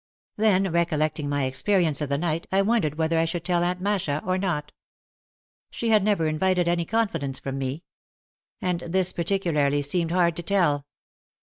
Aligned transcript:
Then 0.35 0.71
recollecting 0.71 1.29
my 1.29 1.43
experience 1.43 2.01
of 2.01 2.09
the 2.09 2.17
night 2.17 2.47
I 2.51 2.63
wondered 2.63 2.95
whether 2.97 3.19
I 3.19 3.25
should 3.25 3.45
tell 3.45 3.63
Aunt 3.63 3.79
Masha 3.79 4.19
or 4.25 4.39
not. 4.39 4.71
She 5.69 5.89
had 5.89 6.03
never 6.03 6.25
invited 6.27 6.67
any 6.67 6.85
confidence 6.85 7.37
from 7.37 7.59
me. 7.59 7.83
And 8.63 8.79
this 8.79 9.13
particularly 9.13 9.83
seemed 9.83 10.09
hard 10.09 10.35
to 10.37 10.41
tell. 10.41 10.87